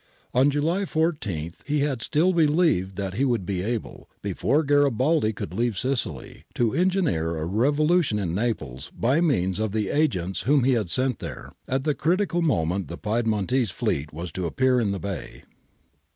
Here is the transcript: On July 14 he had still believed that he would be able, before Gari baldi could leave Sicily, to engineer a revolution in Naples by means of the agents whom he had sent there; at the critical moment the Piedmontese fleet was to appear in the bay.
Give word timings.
On 0.33 0.49
July 0.49 0.83
14 0.85 1.53
he 1.67 1.81
had 1.81 2.01
still 2.01 2.33
believed 2.33 2.95
that 2.95 3.13
he 3.13 3.23
would 3.23 3.45
be 3.45 3.61
able, 3.61 4.09
before 4.23 4.63
Gari 4.63 4.89
baldi 4.91 5.31
could 5.31 5.53
leave 5.53 5.77
Sicily, 5.77 6.43
to 6.55 6.73
engineer 6.73 7.35
a 7.37 7.45
revolution 7.45 8.17
in 8.17 8.33
Naples 8.33 8.91
by 8.97 9.21
means 9.21 9.59
of 9.59 9.73
the 9.73 9.89
agents 9.89 10.39
whom 10.41 10.63
he 10.63 10.71
had 10.73 10.89
sent 10.89 11.19
there; 11.19 11.51
at 11.67 11.83
the 11.83 11.93
critical 11.93 12.41
moment 12.41 12.87
the 12.87 12.97
Piedmontese 12.97 13.69
fleet 13.69 14.11
was 14.11 14.31
to 14.31 14.47
appear 14.47 14.79
in 14.79 14.91
the 14.91 14.99
bay. 14.99 15.43